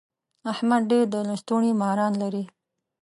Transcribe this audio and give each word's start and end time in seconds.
احمد 0.51 0.81
ډېر 0.91 1.05
د 1.13 1.15
لستوڼي 1.29 1.71
ماران 1.81 2.13
لري. 2.21 2.43